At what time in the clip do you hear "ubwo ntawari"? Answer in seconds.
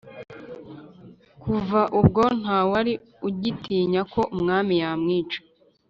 1.99-2.93